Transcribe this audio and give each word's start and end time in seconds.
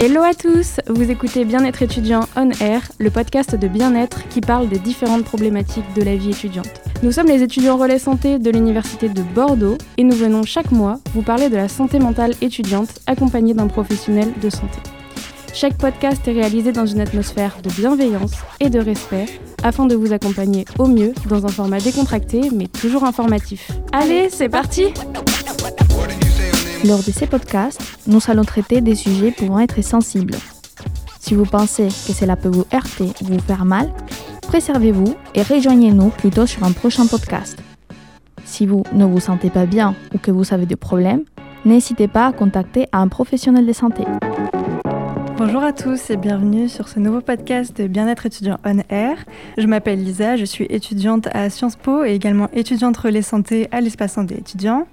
Hello 0.00 0.22
à 0.22 0.32
tous, 0.32 0.80
vous 0.88 1.10
écoutez 1.10 1.44
Bien-être 1.44 1.82
étudiant 1.82 2.20
On 2.34 2.50
Air, 2.60 2.82
le 2.98 3.10
podcast 3.10 3.54
de 3.54 3.68
bien-être 3.68 4.26
qui 4.28 4.40
parle 4.40 4.68
des 4.68 4.78
différentes 4.78 5.24
problématiques 5.24 5.84
de 5.94 6.02
la 6.02 6.16
vie 6.16 6.30
étudiante. 6.30 6.80
Nous 7.02 7.12
sommes 7.12 7.26
les 7.26 7.42
étudiants 7.42 7.76
relais 7.76 7.98
santé 7.98 8.38
de 8.38 8.50
l'Université 8.50 9.08
de 9.08 9.22
Bordeaux 9.22 9.78
et 9.96 10.04
nous 10.04 10.16
venons 10.16 10.44
chaque 10.44 10.72
mois 10.72 10.98
vous 11.14 11.22
parler 11.22 11.48
de 11.48 11.56
la 11.56 11.68
santé 11.68 11.98
mentale 11.98 12.34
étudiante 12.40 13.00
accompagnée 13.06 13.54
d'un 13.54 13.68
professionnel 13.68 14.32
de 14.40 14.50
santé. 14.50 14.78
Chaque 15.52 15.76
podcast 15.76 16.26
est 16.28 16.32
réalisé 16.32 16.72
dans 16.72 16.86
une 16.86 17.00
atmosphère 17.00 17.56
de 17.62 17.70
bienveillance 17.70 18.32
et 18.60 18.70
de 18.70 18.78
respect 18.78 19.26
afin 19.62 19.86
de 19.86 19.94
vous 19.94 20.12
accompagner 20.12 20.64
au 20.78 20.86
mieux 20.86 21.12
dans 21.28 21.44
un 21.44 21.48
format 21.48 21.80
décontracté 21.80 22.50
mais 22.54 22.66
toujours 22.68 23.04
informatif. 23.04 23.70
Allez, 23.92 24.28
c'est 24.30 24.48
parti 24.48 24.92
lors 26.84 26.98
de 26.98 27.10
ces 27.10 27.26
podcasts, 27.26 27.82
nous 28.06 28.20
allons 28.28 28.44
traiter 28.44 28.80
des 28.80 28.94
sujets 28.94 29.32
pouvant 29.32 29.58
être 29.58 29.82
sensibles. 29.82 30.36
Si 31.18 31.34
vous 31.34 31.44
pensez 31.44 31.88
que 31.88 32.12
cela 32.12 32.36
peut 32.36 32.48
vous 32.48 32.66
heurter 32.72 33.10
ou 33.20 33.24
vous 33.24 33.40
faire 33.40 33.64
mal, 33.64 33.92
préservez-vous 34.42 35.16
et 35.34 35.42
rejoignez-nous 35.42 36.10
plutôt 36.10 36.46
sur 36.46 36.62
un 36.62 36.70
prochain 36.70 37.06
podcast. 37.06 37.58
Si 38.44 38.64
vous 38.64 38.84
ne 38.92 39.04
vous 39.04 39.18
sentez 39.18 39.50
pas 39.50 39.66
bien 39.66 39.96
ou 40.14 40.18
que 40.18 40.30
vous 40.30 40.54
avez 40.54 40.66
des 40.66 40.76
problèmes, 40.76 41.24
n'hésitez 41.64 42.06
pas 42.06 42.26
à 42.26 42.32
contacter 42.32 42.86
un 42.92 43.08
professionnel 43.08 43.66
de 43.66 43.72
santé. 43.72 44.04
Bonjour 45.38 45.62
à 45.62 45.72
tous 45.72 46.10
et 46.10 46.16
bienvenue 46.16 46.68
sur 46.68 46.88
ce 46.88 46.98
nouveau 46.98 47.20
podcast 47.20 47.76
de 47.80 47.86
Bien-être 47.86 48.26
étudiant 48.26 48.58
On 48.64 48.80
Air. 48.88 49.24
Je 49.56 49.68
m'appelle 49.68 50.02
Lisa, 50.02 50.34
je 50.34 50.44
suis 50.44 50.66
étudiante 50.68 51.28
à 51.32 51.48
Sciences 51.48 51.76
Po 51.76 52.02
et 52.02 52.12
également 52.12 52.48
étudiante 52.52 52.96
relais 52.96 53.22
santé 53.22 53.68
à 53.70 53.80
l'espace 53.80 54.14
santé 54.14 54.34
étudiant. 54.36 54.88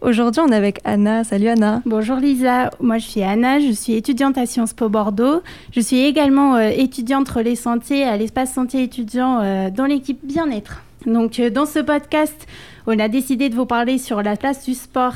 Aujourd'hui, 0.00 0.40
on 0.42 0.50
est 0.50 0.56
avec 0.56 0.80
Anna. 0.84 1.22
Salut 1.22 1.48
Anna. 1.48 1.82
Bonjour 1.84 2.16
Lisa, 2.16 2.70
moi 2.80 2.96
je 2.96 3.06
suis 3.06 3.22
Anna, 3.22 3.60
je 3.60 3.72
suis 3.72 3.92
étudiante 3.92 4.38
à 4.38 4.46
Sciences 4.46 4.72
Po 4.72 4.88
Bordeaux. 4.88 5.42
Je 5.70 5.80
suis 5.80 5.98
également 5.98 6.56
euh, 6.56 6.70
étudiante 6.70 7.28
relais 7.28 7.54
santé 7.54 8.04
à 8.04 8.16
l'espace 8.16 8.54
santé 8.54 8.82
étudiant 8.82 9.40
euh, 9.42 9.68
dans 9.68 9.84
l'équipe 9.84 10.20
bien-être. 10.24 10.82
Donc 11.06 11.40
euh, 11.40 11.50
dans 11.50 11.66
ce 11.66 11.78
podcast, 11.78 12.46
on 12.86 12.98
a 12.98 13.08
décidé 13.08 13.48
de 13.48 13.54
vous 13.54 13.66
parler 13.66 13.98
sur 13.98 14.22
la 14.22 14.36
place 14.36 14.64
du 14.64 14.74
sport 14.74 15.14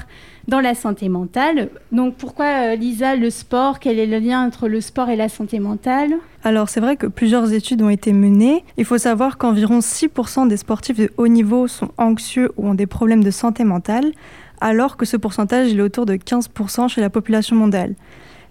dans 0.48 0.60
la 0.60 0.74
santé 0.74 1.08
mentale. 1.08 1.70
Donc 1.92 2.16
pourquoi 2.16 2.74
Lisa 2.74 3.16
le 3.16 3.30
sport? 3.30 3.80
Quel 3.80 3.98
est 3.98 4.06
le 4.06 4.18
lien 4.18 4.44
entre 4.44 4.68
le 4.68 4.80
sport 4.80 5.08
et 5.08 5.16
la 5.16 5.28
santé 5.28 5.58
mentale? 5.58 6.14
Alors 6.42 6.68
c'est 6.68 6.80
vrai 6.80 6.96
que 6.96 7.06
plusieurs 7.06 7.52
études 7.52 7.82
ont 7.82 7.90
été 7.90 8.12
menées. 8.12 8.64
Il 8.76 8.84
faut 8.84 8.98
savoir 8.98 9.38
qu'environ 9.38 9.78
6% 9.78 10.48
des 10.48 10.56
sportifs 10.56 10.98
de 10.98 11.10
haut 11.16 11.28
niveau 11.28 11.66
sont 11.68 11.90
anxieux 11.96 12.52
ou 12.56 12.68
ont 12.68 12.74
des 12.74 12.86
problèmes 12.86 13.24
de 13.24 13.30
santé 13.30 13.64
mentale, 13.64 14.12
alors 14.60 14.96
que 14.96 15.06
ce 15.06 15.16
pourcentage 15.16 15.72
est 15.74 15.80
autour 15.80 16.06
de 16.06 16.14
15% 16.14 16.88
chez 16.88 17.00
la 17.00 17.10
population 17.10 17.56
mondiale. 17.56 17.94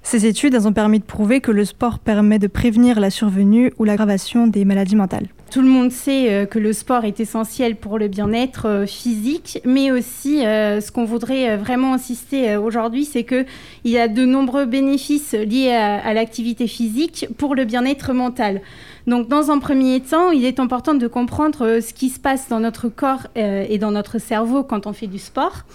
Ces 0.01 0.25
études 0.25 0.55
ont 0.65 0.73
permis 0.73 0.99
de 0.99 1.05
prouver 1.05 1.39
que 1.39 1.51
le 1.51 1.63
sport 1.63 1.99
permet 1.99 2.37
de 2.37 2.47
prévenir 2.47 2.99
la 2.99 3.09
survenue 3.09 3.71
ou 3.79 3.85
l'aggravation 3.85 4.47
des 4.47 4.65
maladies 4.65 4.97
mentales. 4.97 5.27
Tout 5.53 5.61
le 5.61 5.67
monde 5.67 5.91
sait 5.91 6.33
euh, 6.33 6.45
que 6.47 6.57
le 6.57 6.73
sport 6.73 7.05
est 7.05 7.19
essentiel 7.19 7.75
pour 7.75 7.99
le 7.99 8.07
bien-être 8.07 8.67
euh, 8.67 8.85
physique, 8.87 9.61
mais 9.65 9.91
aussi 9.91 10.43
euh, 10.43 10.81
ce 10.81 10.91
qu'on 10.91 11.05
voudrait 11.05 11.57
vraiment 11.57 11.93
insister 11.93 12.57
aujourd'hui, 12.57 13.05
c'est 13.05 13.23
qu'il 13.23 13.45
y 13.85 13.99
a 13.99 14.07
de 14.07 14.25
nombreux 14.25 14.65
bénéfices 14.65 15.33
liés 15.33 15.69
à 15.69 16.11
l'activité 16.15 16.65
physique 16.65 17.27
pour 17.37 17.53
le 17.53 17.65
bien-être 17.65 18.13
mental. 18.13 18.61
Donc, 19.05 19.27
dans 19.27 19.51
un 19.51 19.59
premier 19.59 19.99
temps, 19.99 20.31
il 20.31 20.43
est 20.43 20.59
important 20.59 20.95
de 20.95 21.07
comprendre 21.07 21.79
ce 21.81 21.93
qui 21.93 22.09
se 22.09 22.19
passe 22.19 22.47
dans 22.49 22.61
notre 22.61 22.87
corps 22.87 23.27
et 23.35 23.77
dans 23.77 23.91
notre 23.91 24.17
cerveau 24.17 24.63
quand 24.63 24.87
on 24.87 24.93
fait 24.93 25.07
du 25.07 25.19
sport. 25.19 25.65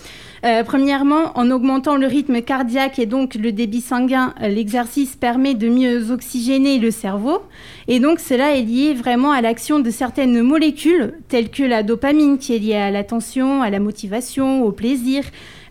Premièrement, 0.65 1.37
en 1.37 1.51
augmentant 1.51 1.97
le 1.97 2.07
rythme 2.07 2.41
cardiaque 2.41 2.99
et 2.99 3.05
donc 3.05 3.35
le 3.35 3.53
débit 3.53 3.83
sanguin, 3.83 4.33
l'exercice 4.41 5.15
permet 5.15 5.53
de 5.55 5.69
mieux 5.69 6.11
oxygéner 6.11 6.79
le 6.79 6.91
cerveau. 6.91 7.43
Et 7.87 8.01
donc, 8.01 8.19
cela 8.19 8.57
est 8.57 8.63
lié 8.63 8.95
vraiment 8.95 9.33
à 9.33 9.43
l'action 9.43 9.68
de 9.69 9.91
certaines 9.91 10.41
molécules, 10.41 11.13
telles 11.29 11.51
que 11.51 11.63
la 11.63 11.83
dopamine, 11.83 12.39
qui 12.39 12.55
est 12.55 12.59
liée 12.59 12.75
à 12.75 12.91
l'attention, 12.91 13.61
à 13.61 13.69
la 13.69 13.81
motivation, 13.81 14.65
au 14.65 14.73
plaisir, 14.73 15.25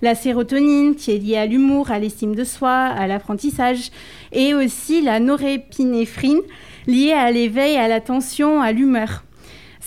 la 0.03 0.13
sérotonine, 0.13 0.95
qui 0.95 1.11
est 1.11 1.17
liée 1.17 1.37
à 1.37 1.47
l'humour, 1.47 1.89
à 1.89 1.97
l'estime 1.97 2.35
de 2.35 2.43
soi, 2.43 2.71
à 2.71 3.07
l'apprentissage, 3.07 3.89
et 4.31 4.53
aussi 4.53 5.01
la 5.01 5.19
norépinéphrine, 5.19 6.41
liées 6.85 7.13
à 7.13 7.31
l'éveil, 7.31 7.75
à 7.75 7.87
l'attention, 7.87 8.61
à 8.61 8.71
l'humeur. 8.71 9.23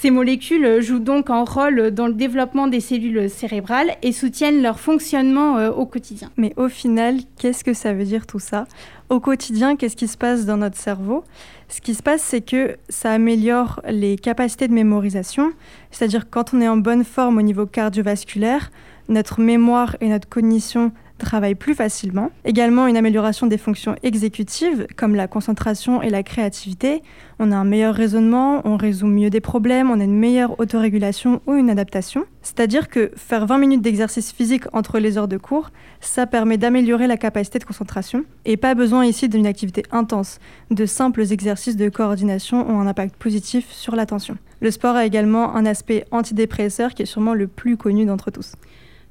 Ces 0.01 0.11
molécules 0.11 0.81
jouent 0.81 0.99
donc 0.99 1.29
un 1.29 1.45
rôle 1.45 1.91
dans 1.91 2.07
le 2.07 2.15
développement 2.15 2.69
des 2.69 2.81
cellules 2.81 3.29
cérébrales 3.29 3.91
et 4.01 4.13
soutiennent 4.13 4.63
leur 4.63 4.81
fonctionnement 4.81 5.59
euh, 5.59 5.71
au 5.71 5.85
quotidien. 5.85 6.31
Mais 6.39 6.55
au 6.57 6.71
final, 6.71 7.19
qu'est-ce 7.37 7.63
que 7.63 7.75
ça 7.75 7.93
veut 7.93 8.05
dire 8.05 8.27
tout 8.27 8.39
ça? 8.39 8.65
Au 9.11 9.21
quotidien, 9.21 9.77
qu'est-ce 9.77 9.97
qui 9.97 10.09
se 10.09 10.17
passe 10.17 10.47
dans 10.47 10.57
notre 10.57 10.79
cerveau? 10.79 11.23
Ce 11.69 11.83
qui 11.83 11.95
se 11.95 12.03
passe, 12.03 12.23
c'est 12.23 12.41
que 12.41 12.79
ça 12.89 13.13
améliore 13.13 13.83
les 13.91 14.17
capacités 14.17 14.69
de 14.69 14.73
mémorisation, 14.73 15.53
c'est-à-dire 15.91 16.31
quand 16.31 16.55
on 16.55 16.63
est 16.63 16.69
en 16.69 16.79
bonne 16.79 17.05
forme 17.05 17.37
au 17.37 17.43
niveau 17.43 17.67
cardiovasculaire, 17.67 18.71
notre 19.11 19.43
mémoire 19.43 19.97
et 20.01 20.09
notre 20.09 20.31
cognition 20.31 20.93
travaillent 21.21 21.55
plus 21.55 21.75
facilement. 21.75 22.31
Également 22.45 22.89
une 22.89 22.97
amélioration 22.97 23.47
des 23.47 23.59
fonctions 23.59 23.95
exécutives 24.03 24.89
comme 24.97 25.15
la 25.15 25.29
concentration 25.29 26.03
et 26.03 26.11
la 26.11 26.25
créativité. 26.25 27.03
On 27.39 27.53
a 27.53 27.57
un 27.57 27.65
meilleur 27.65 27.95
raisonnement, 27.95 28.63
on 28.65 28.77
résout 28.77 29.07
mieux 29.07 29.31
des 29.31 29.41
problèmes, 29.41 29.91
on 29.91 30.01
a 30.01 30.05
une 30.05 30.19
meilleure 30.19 30.59
autorégulation 30.59 31.41
ou 31.47 31.55
une 31.55 31.71
adaptation. 31.71 32.25
C'est-à-dire 32.43 32.89
que 32.89 33.13
faire 33.17 33.47
20 33.47 33.59
minutes 33.59 33.83
d'exercice 33.83 34.33
physique 34.33 34.65
entre 34.73 34.99
les 34.99 35.17
heures 35.17 35.29
de 35.29 35.37
cours, 35.37 35.71
ça 36.01 36.27
permet 36.27 36.59
d'améliorer 36.59 37.07
la 37.07 37.17
capacité 37.17 37.59
de 37.59 37.65
concentration. 37.65 38.25
Et 38.45 38.57
pas 38.57 38.75
besoin 38.75 39.05
ici 39.05 39.29
d'une 39.29 39.47
activité 39.47 39.85
intense. 39.93 40.39
De 40.71 40.87
simples 40.87 41.31
exercices 41.31 41.77
de 41.77 41.89
coordination 41.89 42.69
ont 42.69 42.81
un 42.81 42.87
impact 42.87 43.17
positif 43.17 43.71
sur 43.71 43.95
l'attention. 43.95 44.37
Le 44.61 44.71
sport 44.71 44.97
a 44.97 45.07
également 45.07 45.55
un 45.55 45.65
aspect 45.67 46.05
antidépresseur 46.11 46.95
qui 46.95 47.03
est 47.03 47.07
sûrement 47.07 47.35
le 47.35 47.47
plus 47.47 47.77
connu 47.77 48.05
d'entre 48.05 48.31
tous. 48.31 48.53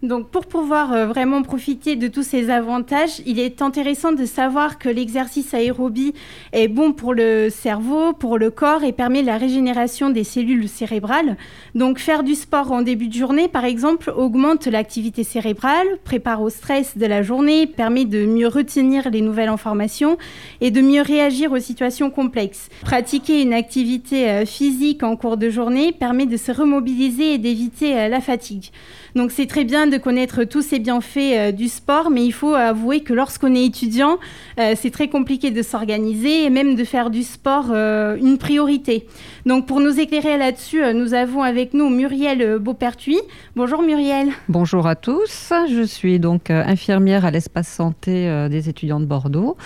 Donc 0.01 0.29
pour 0.29 0.45
pouvoir 0.45 0.93
euh, 0.93 1.07
vraiment 1.07 1.41
profiter 1.43 1.97
de 1.97 2.07
tous 2.07 2.23
ces 2.23 2.49
avantages, 2.49 3.21
il 3.25 3.37
est 3.37 3.61
intéressant 3.61 4.13
de 4.13 4.23
savoir 4.23 4.79
que 4.79 4.87
l'exercice 4.87 5.53
aérobie 5.53 6.13
est 6.53 6.69
bon 6.69 6.93
pour 6.93 7.13
le 7.13 7.49
cerveau, 7.49 8.13
pour 8.13 8.37
le 8.37 8.49
corps 8.49 8.85
et 8.85 8.93
permet 8.93 9.23
la 9.23 9.37
régénération 9.37 10.09
des 10.09 10.23
cellules 10.23 10.69
cérébrales. 10.69 11.35
Donc 11.75 11.99
faire 11.99 12.23
du 12.23 12.35
sport 12.35 12.71
en 12.71 12.81
début 12.81 13.09
de 13.09 13.13
journée, 13.13 13.49
par 13.49 13.65
exemple, 13.65 14.13
augmente 14.15 14.67
l'activité 14.67 15.25
cérébrale, 15.25 15.87
prépare 16.05 16.41
au 16.41 16.49
stress 16.49 16.97
de 16.97 17.05
la 17.05 17.21
journée, 17.21 17.67
permet 17.67 18.05
de 18.05 18.25
mieux 18.25 18.47
retenir 18.47 19.09
les 19.09 19.19
nouvelles 19.19 19.49
informations 19.49 20.17
et 20.61 20.71
de 20.71 20.79
mieux 20.79 21.01
réagir 21.01 21.51
aux 21.51 21.59
situations 21.59 22.09
complexes. 22.09 22.69
Pratiquer 22.83 23.41
une 23.41 23.53
activité 23.53 24.29
euh, 24.29 24.45
physique 24.45 25.03
en 25.03 25.17
cours 25.17 25.35
de 25.35 25.49
journée 25.49 25.91
permet 25.91 26.25
de 26.25 26.37
se 26.37 26.53
remobiliser 26.53 27.33
et 27.33 27.37
d'éviter 27.37 27.99
euh, 27.99 28.07
la 28.07 28.21
fatigue. 28.21 28.69
Donc 29.15 29.31
c'est 29.31 29.47
très 29.47 29.65
bien 29.65 29.88
de 29.89 29.97
connaître 29.97 30.43
tous 30.43 30.61
ces 30.61 30.79
bienfaits 30.79 31.17
euh, 31.17 31.51
du 31.51 31.67
sport, 31.67 32.09
mais 32.09 32.25
il 32.25 32.31
faut 32.31 32.53
avouer 32.53 33.01
que 33.01 33.13
lorsqu'on 33.13 33.53
est 33.55 33.65
étudiant, 33.65 34.17
euh, 34.59 34.73
c'est 34.75 34.91
très 34.91 35.07
compliqué 35.07 35.51
de 35.51 35.61
s'organiser 35.61 36.45
et 36.45 36.49
même 36.49 36.75
de 36.75 36.83
faire 36.83 37.09
du 37.09 37.23
sport 37.23 37.67
euh, 37.71 38.15
une 38.17 38.37
priorité. 38.37 39.07
Donc 39.45 39.67
pour 39.67 39.79
nous 39.79 39.99
éclairer 39.99 40.37
là-dessus, 40.37 40.81
nous 40.93 41.13
avons 41.13 41.43
avec 41.43 41.73
nous 41.73 41.89
Muriel 41.89 42.59
Beaupertuis. 42.59 43.19
Bonjour 43.55 43.81
Muriel. 43.81 44.29
Bonjour 44.47 44.87
à 44.87 44.95
tous, 44.95 45.53
je 45.69 45.83
suis 45.83 46.19
donc 46.19 46.49
infirmière 46.49 47.25
à 47.25 47.31
l'espace 47.31 47.67
santé 47.67 48.47
des 48.49 48.69
étudiants 48.69 48.99
de 48.99 49.05
Bordeaux. 49.05 49.57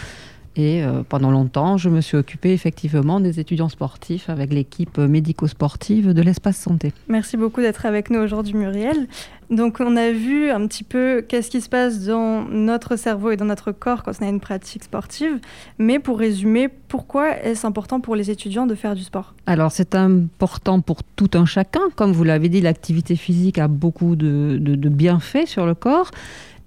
Et 0.55 0.83
euh, 0.83 1.01
pendant 1.07 1.31
longtemps, 1.31 1.77
je 1.77 1.89
me 1.89 1.99
suis 1.99 2.15
occupée 2.15 2.53
effectivement 2.53 3.19
des 3.19 3.39
étudiants 3.39 3.69
sportifs 3.69 4.29
avec 4.29 4.53
l'équipe 4.53 4.97
médico-sportive 4.99 6.13
de 6.13 6.21
l'espace 6.21 6.57
santé. 6.57 6.93
Merci 7.07 7.37
beaucoup 7.37 7.61
d'être 7.61 7.85
avec 7.85 8.09
nous 8.11 8.19
aujourd'hui, 8.19 8.53
Muriel. 8.53 9.07
Donc, 9.49 9.79
on 9.79 9.97
a 9.97 10.11
vu 10.11 10.49
un 10.49 10.65
petit 10.67 10.83
peu 10.83 11.23
qu'est-ce 11.27 11.49
qui 11.49 11.61
se 11.61 11.69
passe 11.69 12.05
dans 12.05 12.43
notre 12.43 12.95
cerveau 12.95 13.31
et 13.31 13.37
dans 13.37 13.45
notre 13.45 13.71
corps 13.71 14.03
quand 14.03 14.11
on 14.21 14.25
a 14.25 14.29
une 14.29 14.39
pratique 14.39 14.83
sportive. 14.83 15.39
Mais 15.79 15.99
pour 15.99 16.19
résumer, 16.19 16.69
pourquoi 16.87 17.37
est-ce 17.37 17.65
important 17.65 17.99
pour 17.99 18.15
les 18.15 18.29
étudiants 18.29 18.65
de 18.65 18.75
faire 18.75 18.95
du 18.95 19.03
sport? 19.03 19.33
Alors, 19.45 19.71
c'est 19.71 19.95
important 19.95 20.81
pour 20.81 21.03
tout 21.03 21.31
un 21.33 21.45
chacun. 21.45 21.81
Comme 21.95 22.11
vous 22.11 22.23
l'avez 22.23 22.49
dit, 22.49 22.61
l'activité 22.61 23.15
physique 23.15 23.57
a 23.57 23.67
beaucoup 23.67 24.15
de, 24.15 24.57
de 24.59 24.89
bienfaits 24.89 25.47
sur 25.47 25.65
le 25.65 25.75
corps. 25.75 26.11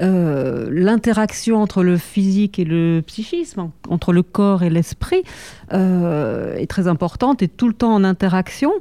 Euh, 0.03 0.69
l'interaction 0.71 1.57
entre 1.57 1.83
le 1.83 1.97
physique 1.97 2.59
et 2.59 2.65
le 2.65 3.03
psychisme, 3.07 3.71
entre 3.89 4.13
le 4.13 4.23
corps 4.23 4.63
et 4.63 4.71
l'esprit, 4.71 5.23
euh, 5.73 6.55
est 6.57 6.67
très 6.67 6.87
importante 6.87 7.43
et 7.43 7.49
tout 7.49 7.69
le 7.69 7.75
temps 7.75 7.95
en 7.95 8.05
interaction. 8.05 8.73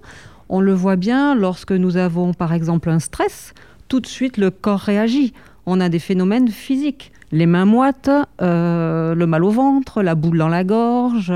On 0.50 0.60
le 0.60 0.74
voit 0.74 0.98
bien 0.98 1.34
lorsque 1.34 1.72
nous 1.72 1.98
avons 1.98 2.34
par 2.34 2.54
exemple 2.54 2.90
un 2.90 3.00
stress, 3.00 3.54
tout 3.88 4.00
de 4.00 4.08
suite 4.08 4.38
le 4.38 4.52
corps 4.52 4.80
réagit. 4.80 5.34
On 5.66 5.80
a 5.80 5.90
des 5.90 6.00
phénomènes 6.00 6.50
physiques, 6.50 7.12
les 7.32 7.46
mains 7.46 7.66
moites, 7.66 8.10
euh, 8.42 9.16
le 9.16 9.26
mal 9.26 9.44
au 9.44 9.52
ventre, 9.52 10.04
la 10.04 10.16
boule 10.16 10.38
dans 10.38 10.50
la 10.50 10.64
gorge, 10.64 11.34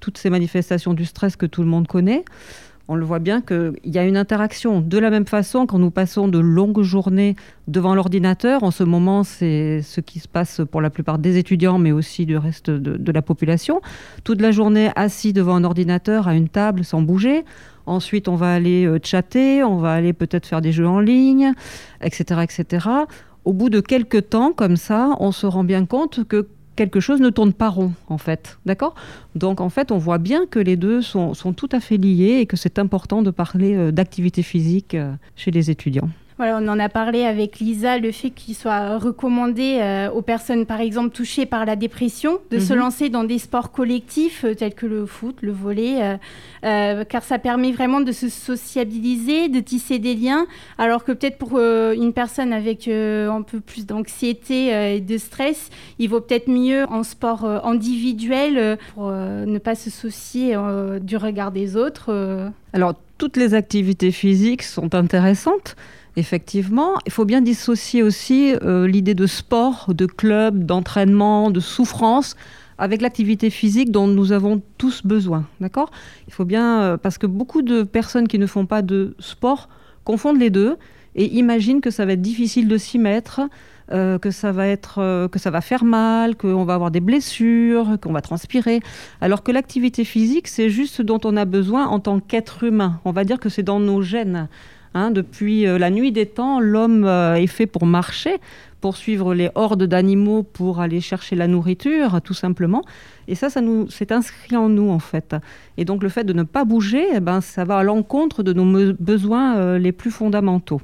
toutes 0.00 0.18
ces 0.18 0.30
manifestations 0.30 0.94
du 0.94 1.04
stress 1.04 1.36
que 1.36 1.46
tout 1.46 1.62
le 1.62 1.68
monde 1.68 1.86
connaît. 1.86 2.24
On 2.88 2.94
le 2.94 3.04
voit 3.04 3.18
bien 3.18 3.40
qu'il 3.40 3.74
y 3.84 3.98
a 3.98 4.04
une 4.04 4.16
interaction. 4.16 4.80
De 4.80 4.98
la 4.98 5.10
même 5.10 5.26
façon, 5.26 5.66
quand 5.66 5.78
nous 5.78 5.90
passons 5.90 6.28
de 6.28 6.38
longues 6.38 6.82
journées 6.82 7.34
devant 7.66 7.94
l'ordinateur, 7.94 8.62
en 8.62 8.70
ce 8.70 8.84
moment, 8.84 9.24
c'est 9.24 9.82
ce 9.82 10.00
qui 10.00 10.20
se 10.20 10.28
passe 10.28 10.60
pour 10.70 10.80
la 10.80 10.90
plupart 10.90 11.18
des 11.18 11.36
étudiants, 11.36 11.78
mais 11.78 11.90
aussi 11.90 12.26
du 12.26 12.36
reste 12.36 12.70
de, 12.70 13.12
la 13.12 13.22
population. 13.22 13.80
Toute 14.22 14.40
la 14.40 14.52
journée 14.52 14.90
assis 14.94 15.32
devant 15.32 15.56
un 15.56 15.64
ordinateur, 15.64 16.28
à 16.28 16.34
une 16.34 16.48
table, 16.48 16.84
sans 16.84 17.02
bouger. 17.02 17.44
Ensuite, 17.86 18.28
on 18.28 18.36
va 18.36 18.52
aller 18.52 18.84
euh, 18.84 18.98
chatter, 19.02 19.62
on 19.62 19.78
va 19.78 19.92
aller 19.92 20.12
peut-être 20.12 20.46
faire 20.46 20.60
des 20.60 20.72
jeux 20.72 20.88
en 20.88 21.00
ligne, 21.00 21.52
etc., 22.02 22.42
etc. 22.42 22.88
Au 23.44 23.52
bout 23.52 23.70
de 23.70 23.80
quelques 23.80 24.30
temps, 24.30 24.52
comme 24.52 24.76
ça, 24.76 25.10
on 25.20 25.30
se 25.30 25.46
rend 25.46 25.62
bien 25.62 25.86
compte 25.86 26.24
que 26.24 26.48
quelque 26.76 27.00
chose 27.00 27.20
ne 27.20 27.30
tourne 27.30 27.52
pas 27.52 27.68
rond, 27.68 27.92
en 28.08 28.18
fait. 28.18 28.58
D'accord? 28.66 28.94
Donc, 29.34 29.60
en 29.60 29.70
fait, 29.70 29.90
on 29.90 29.98
voit 29.98 30.18
bien 30.18 30.46
que 30.46 30.58
les 30.58 30.76
deux 30.76 31.02
sont, 31.02 31.34
tout 31.56 31.68
à 31.72 31.80
fait 31.80 31.96
liés 31.96 32.38
et 32.40 32.46
que 32.46 32.56
c'est 32.56 32.78
important 32.78 33.22
de 33.22 33.30
parler 33.30 33.74
euh, 33.74 33.90
d'activité 33.90 34.42
physique 34.42 34.94
euh, 34.94 35.12
chez 35.34 35.50
les 35.50 35.70
étudiants. 35.70 36.10
Voilà, 36.38 36.58
on 36.60 36.68
en 36.68 36.78
a 36.78 36.90
parlé 36.90 37.24
avec 37.24 37.60
Lisa, 37.60 37.96
le 37.96 38.12
fait 38.12 38.28
qu'il 38.28 38.54
soit 38.54 38.98
recommandé 38.98 39.78
euh, 39.80 40.10
aux 40.10 40.20
personnes, 40.20 40.66
par 40.66 40.82
exemple, 40.82 41.08
touchées 41.08 41.46
par 41.46 41.64
la 41.64 41.76
dépression, 41.76 42.40
de 42.50 42.58
se 42.58 42.74
mhm. 42.74 42.78
lancer 42.78 43.08
dans 43.08 43.24
des 43.24 43.38
sports 43.38 43.72
collectifs 43.72 44.44
euh, 44.44 44.54
tels 44.54 44.74
que 44.74 44.84
le 44.84 45.06
foot, 45.06 45.38
le 45.40 45.52
volet, 45.52 46.18
euh, 46.64 47.04
car 47.04 47.22
ça 47.22 47.38
permet 47.38 47.72
vraiment 47.72 48.02
de 48.02 48.12
se 48.12 48.28
sociabiliser, 48.28 49.48
de 49.48 49.60
tisser 49.60 49.98
des 49.98 50.14
liens, 50.14 50.46
alors 50.76 51.04
que 51.04 51.12
peut-être 51.12 51.38
pour 51.38 51.58
une 51.58 52.12
personne 52.12 52.52
avec 52.52 52.86
un 52.88 53.42
peu 53.42 53.60
plus 53.60 53.86
d'anxiété 53.86 54.96
et 54.96 55.00
de 55.00 55.18
stress, 55.18 55.70
il 55.98 56.10
vaut 56.10 56.20
peut-être 56.20 56.48
mieux 56.48 56.84
en 56.90 57.02
sport 57.02 57.44
individuel 57.64 58.78
pour 58.94 59.10
ne 59.10 59.58
pas 59.58 59.74
se 59.74 59.90
soucier 59.90 60.56
du 61.00 61.16
regard 61.16 61.52
des 61.52 61.76
autres. 61.76 62.50
Alors, 62.72 62.94
toutes 63.18 63.36
les 63.36 63.54
activités 63.54 64.10
physiques 64.10 64.62
sont 64.62 64.94
intéressantes. 64.94 65.76
Effectivement, 66.18 66.94
il 67.04 67.12
faut 67.12 67.26
bien 67.26 67.42
dissocier 67.42 68.02
aussi 68.02 68.54
euh, 68.62 68.88
l'idée 68.88 69.14
de 69.14 69.26
sport, 69.26 69.92
de 69.92 70.06
club, 70.06 70.64
d'entraînement, 70.64 71.50
de 71.50 71.60
souffrance 71.60 72.36
avec 72.78 73.02
l'activité 73.02 73.50
physique 73.50 73.90
dont 73.90 74.06
nous 74.06 74.32
avons 74.32 74.62
tous 74.78 75.04
besoin. 75.04 75.44
D'accord? 75.60 75.90
Il 76.26 76.32
faut 76.32 76.46
bien, 76.46 76.80
euh, 76.80 76.96
parce 76.96 77.18
que 77.18 77.26
beaucoup 77.26 77.60
de 77.60 77.82
personnes 77.82 78.28
qui 78.28 78.38
ne 78.38 78.46
font 78.46 78.64
pas 78.64 78.80
de 78.80 79.14
sport 79.18 79.68
confondent 80.04 80.40
les 80.40 80.48
deux 80.48 80.78
et 81.16 81.26
imaginent 81.36 81.82
que 81.82 81.90
ça 81.90 82.06
va 82.06 82.12
être 82.12 82.22
difficile 82.22 82.66
de 82.66 82.78
s'y 82.78 82.98
mettre, 82.98 83.42
euh, 83.92 84.18
que 84.18 84.30
ça 84.30 84.52
va 84.52 84.66
être, 84.66 85.28
que 85.30 85.38
ça 85.38 85.50
va 85.50 85.60
faire 85.60 85.84
mal, 85.84 86.34
qu'on 86.36 86.64
va 86.64 86.74
avoir 86.74 86.90
des 86.90 87.00
blessures, 87.00 87.98
qu'on 88.00 88.12
va 88.12 88.22
transpirer. 88.22 88.80
Alors 89.20 89.42
que 89.42 89.52
l'activité 89.52 90.04
physique, 90.04 90.48
c'est 90.48 90.70
juste 90.70 90.94
ce 90.94 91.02
dont 91.02 91.20
on 91.24 91.36
a 91.36 91.44
besoin 91.44 91.86
en 91.86 92.00
tant 92.00 92.20
qu'être 92.20 92.64
humain. 92.64 93.00
On 93.04 93.12
va 93.12 93.24
dire 93.24 93.38
que 93.38 93.50
c'est 93.50 93.62
dans 93.62 93.80
nos 93.80 94.00
gènes. 94.00 94.48
Hein, 94.96 95.10
depuis 95.10 95.66
euh, 95.66 95.76
la 95.76 95.90
nuit 95.90 96.10
des 96.10 96.24
temps, 96.24 96.58
l'homme 96.58 97.04
euh, 97.04 97.34
est 97.34 97.48
fait 97.48 97.66
pour 97.66 97.84
marcher, 97.84 98.38
pour 98.80 98.96
suivre 98.96 99.34
les 99.34 99.50
hordes 99.54 99.82
d'animaux, 99.82 100.42
pour 100.42 100.80
aller 100.80 101.02
chercher 101.02 101.36
la 101.36 101.46
nourriture, 101.46 102.22
tout 102.22 102.32
simplement. 102.32 102.82
Et 103.28 103.34
ça, 103.34 103.50
ça 103.50 103.60
nous, 103.60 103.90
c'est 103.90 104.10
inscrit 104.10 104.56
en 104.56 104.70
nous, 104.70 104.88
en 104.88 104.98
fait. 104.98 105.36
Et 105.76 105.84
donc, 105.84 106.02
le 106.02 106.08
fait 106.08 106.24
de 106.24 106.32
ne 106.32 106.44
pas 106.44 106.64
bouger, 106.64 107.04
eh 107.14 107.20
ben, 107.20 107.42
ça 107.42 107.66
va 107.66 107.76
à 107.76 107.82
l'encontre 107.82 108.42
de 108.42 108.54
nos 108.54 108.94
besoins 108.98 109.58
euh, 109.58 109.78
les 109.78 109.92
plus 109.92 110.10
fondamentaux. 110.10 110.80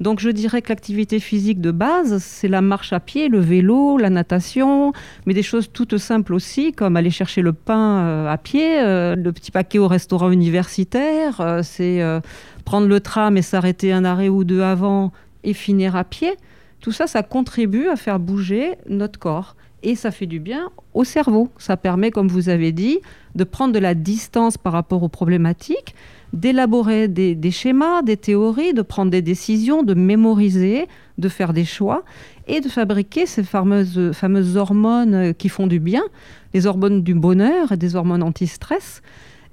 Donc 0.00 0.18
je 0.20 0.30
dirais 0.30 0.62
que 0.62 0.70
l'activité 0.70 1.20
physique 1.20 1.60
de 1.60 1.70
base, 1.70 2.22
c'est 2.22 2.48
la 2.48 2.62
marche 2.62 2.92
à 2.92 3.00
pied, 3.00 3.28
le 3.28 3.38
vélo, 3.38 3.98
la 3.98 4.10
natation, 4.10 4.92
mais 5.26 5.34
des 5.34 5.42
choses 5.42 5.70
toutes 5.72 5.98
simples 5.98 6.34
aussi, 6.34 6.72
comme 6.72 6.96
aller 6.96 7.10
chercher 7.10 7.42
le 7.42 7.52
pain 7.52 8.26
à 8.26 8.38
pied, 8.38 8.80
le 8.80 9.30
petit 9.30 9.50
paquet 9.50 9.78
au 9.78 9.88
restaurant 9.88 10.30
universitaire, 10.30 11.60
c'est 11.62 12.02
prendre 12.64 12.88
le 12.88 13.00
tram 13.00 13.36
et 13.36 13.42
s'arrêter 13.42 13.92
un 13.92 14.06
arrêt 14.06 14.30
ou 14.30 14.42
deux 14.42 14.62
avant 14.62 15.12
et 15.44 15.52
finir 15.52 15.96
à 15.96 16.04
pied, 16.04 16.32
tout 16.80 16.92
ça, 16.92 17.06
ça 17.06 17.22
contribue 17.22 17.88
à 17.88 17.96
faire 17.96 18.18
bouger 18.18 18.76
notre 18.88 19.18
corps. 19.18 19.54
Et 19.82 19.94
ça 19.94 20.10
fait 20.10 20.26
du 20.26 20.40
bien 20.40 20.70
au 20.92 21.04
cerveau. 21.04 21.48
Ça 21.56 21.76
permet, 21.76 22.10
comme 22.10 22.28
vous 22.28 22.48
avez 22.50 22.72
dit, 22.72 22.98
de 23.34 23.44
prendre 23.44 23.72
de 23.72 23.78
la 23.78 23.94
distance 23.94 24.58
par 24.58 24.74
rapport 24.74 25.02
aux 25.02 25.08
problématiques, 25.08 25.94
d'élaborer 26.32 27.08
des, 27.08 27.50
schémas, 27.50 28.02
des 28.02 28.16
théories, 28.16 28.72
de 28.72 28.82
prendre 28.82 29.10
des 29.10 29.22
décisions, 29.22 29.82
de 29.82 29.94
mémoriser, 29.94 30.86
de 31.18 31.28
faire 31.28 31.52
des 31.52 31.64
choix 31.64 32.04
et 32.46 32.60
de 32.60 32.68
fabriquer 32.68 33.26
ces 33.26 33.42
fameuses, 33.42 34.12
fameuses 34.12 34.56
hormones 34.56 35.34
qui 35.34 35.48
font 35.48 35.66
du 35.66 35.80
bien, 35.80 36.02
les 36.54 36.66
hormones 36.66 37.02
du 37.02 37.14
bonheur 37.14 37.72
et 37.72 37.76
des 37.76 37.96
hormones 37.96 38.22
anti-stress 38.22 39.02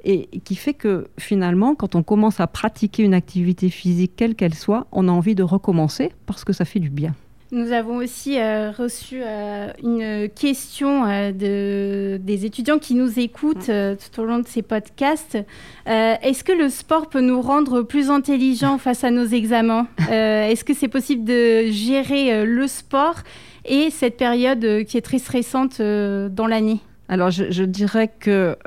et 0.03 0.27
qui 0.44 0.56
fait 0.56 0.74
que 0.74 1.07
finalement, 1.19 1.75
quand 1.75 1.95
on 1.95 2.03
commence 2.03 2.39
à 2.39 2.47
pratiquer 2.47 3.03
une 3.03 3.13
activité 3.13 3.69
physique, 3.69 4.13
quelle 4.15 4.35
qu'elle 4.35 4.56
soit, 4.56 4.88
on 4.91 5.07
a 5.07 5.12
envie 5.12 5.35
de 5.35 5.44
recommencer 5.44 6.12
parce 6.25 6.44
que 6.44 6.53
ça 6.53 6.65
fait 6.65 6.80
du 6.80 6.89
bien. 6.89 7.13
Nous 7.53 7.71
avons 7.71 7.95
aussi 7.97 8.38
euh, 8.38 8.71
reçu 8.71 9.21
euh, 9.23 9.71
une 9.81 10.27
question 10.27 11.05
euh, 11.05 11.31
de, 11.31 12.17
des 12.21 12.45
étudiants 12.45 12.77
qui 12.77 12.94
nous 12.94 13.19
écoutent 13.19 13.71
tout 13.71 14.21
au 14.21 14.25
long 14.25 14.39
de 14.39 14.47
ces 14.47 14.61
podcasts. 14.61 15.38
Est-ce 15.85 16.44
que 16.44 16.51
le 16.51 16.67
sport 16.67 17.07
peut 17.07 17.21
nous 17.21 17.41
rendre 17.41 17.83
plus 17.83 18.09
intelligents 18.09 18.77
face 18.77 19.05
à 19.05 19.11
nos 19.11 19.25
examens? 19.25 19.88
Est-ce 20.09 20.65
que 20.65 20.73
c'est 20.73 20.89
possible 20.89 21.23
de 21.23 21.67
gérer 21.71 22.45
le 22.45 22.67
sport 22.67 23.15
et 23.63 23.91
cette 23.91 24.17
période 24.17 24.83
qui 24.85 24.97
est 24.97 25.01
très 25.01 25.19
stressante 25.19 25.79
dans 25.81 26.47
l'année? 26.47 26.81
Alors, 27.09 27.31
je, 27.31 27.63
dirais 27.63 28.11
que 28.19 28.57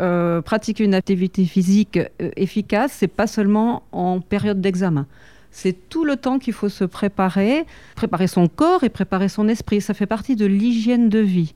pratiquer 0.41 0.85
une 0.85 0.95
activité 0.95 1.45
physique 1.45 1.99
efficace, 2.37 2.93
c'est 2.99 3.09
pas 3.09 3.27
seulement 3.27 3.83
en 3.93 4.21
période 4.21 4.63
d'examen. 4.63 5.07
C'est 5.51 5.89
tout 5.89 6.05
le 6.05 6.17
temps 6.17 6.39
qu'il 6.39 6.53
faut 6.53 6.69
se 6.69 6.85
préparer, 6.85 7.65
préparer 7.97 8.27
son 8.27 8.47
corps 8.49 8.85
et 8.85 8.89
préparer 8.89 9.29
son 9.29 9.49
esprit. 9.49 9.81
Ça 9.81 9.95
fait 9.95 10.07
partie 10.07 10.37
de 10.37 10.47
l'hygiène 10.47 11.09
de 11.09 11.19
vie. 11.19 11.55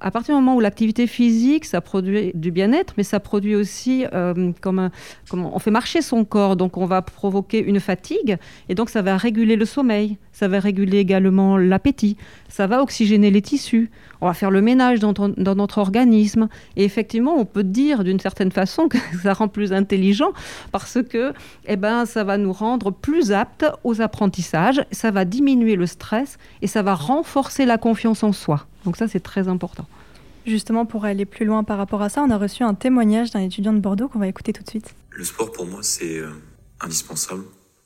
À 0.00 0.10
partir 0.10 0.34
du 0.34 0.40
moment 0.40 0.56
où 0.56 0.60
l'activité 0.60 1.06
physique, 1.06 1.64
ça 1.64 1.80
produit 1.80 2.32
du 2.34 2.50
bien-être, 2.50 2.92
mais 2.98 3.04
ça 3.04 3.20
produit 3.20 3.54
aussi 3.54 4.04
euh, 4.12 4.52
comme, 4.60 4.90
on 5.32 5.58
fait 5.58 5.70
marcher 5.70 6.02
son 6.02 6.26
corps, 6.26 6.56
donc 6.56 6.76
on 6.76 6.84
va 6.84 7.00
provoquer 7.00 7.60
une 7.64 7.80
fatigue, 7.80 8.36
et 8.68 8.74
donc 8.74 8.90
ça 8.90 9.00
va 9.00 9.16
réguler 9.16 9.56
le 9.56 9.64
sommeil, 9.64 10.18
ça 10.34 10.48
va 10.48 10.60
réguler 10.60 10.98
également 10.98 11.56
l'appétit, 11.56 12.18
ça 12.50 12.66
va 12.66 12.82
oxygéner 12.82 13.30
les 13.30 13.40
tissus, 13.40 13.90
on 14.20 14.26
va 14.26 14.34
faire 14.34 14.50
le 14.50 14.60
ménage 14.60 15.00
dans, 15.00 15.12
dans 15.12 15.54
notre 15.54 15.78
organisme, 15.78 16.48
et 16.76 16.84
effectivement, 16.84 17.34
on 17.38 17.46
peut 17.46 17.64
dire 17.64 18.04
d'une 18.04 18.20
certaine 18.20 18.52
façon 18.52 18.88
que 18.88 18.98
ça 19.22 19.32
rend 19.32 19.48
plus 19.48 19.72
intelligent 19.72 20.32
parce 20.72 20.98
que, 21.02 21.32
eh 21.66 21.76
ben, 21.76 22.04
ça 22.04 22.24
va 22.24 22.36
nous 22.36 22.52
rendre 22.52 22.90
plus 22.90 23.32
aptes 23.32 23.64
aux 23.84 24.02
apprentissages, 24.02 24.84
ça 24.90 25.10
va 25.10 25.24
diminuer 25.24 25.76
le 25.76 25.86
stress 25.86 26.36
et 26.60 26.66
ça 26.66 26.82
va 26.82 26.94
renforcer 26.94 27.64
la 27.64 27.78
confiance 27.78 28.22
en 28.22 28.32
soi. 28.32 28.66
Donc 28.84 28.96
ça, 28.96 29.08
c'est 29.08 29.20
très 29.20 29.48
important. 29.48 29.86
Justement, 30.46 30.84
pour 30.84 31.06
aller 31.06 31.24
plus 31.24 31.46
loin 31.46 31.64
par 31.64 31.78
rapport 31.78 32.02
à 32.02 32.10
ça, 32.10 32.22
on 32.22 32.30
a 32.30 32.36
reçu 32.36 32.64
un 32.64 32.74
témoignage 32.74 33.30
d'un 33.30 33.40
étudiant 33.40 33.72
de 33.72 33.78
Bordeaux 33.78 34.08
qu'on 34.08 34.18
va 34.18 34.28
écouter 34.28 34.52
tout 34.52 34.62
de 34.62 34.68
suite. 34.68 34.94
Le 35.10 35.24
sport, 35.24 35.50
pour 35.52 35.66
moi, 35.66 35.82
c'est 35.82 36.18
euh, 36.18 36.28
indispensable. 36.80 37.44